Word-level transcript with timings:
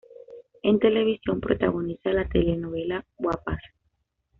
En 0.63 0.79
televisión 0.79 1.39
protagoniza 1.39 2.09
la 2.11 2.27
telenovela, 2.27 3.05
"Guapas". 3.19 3.59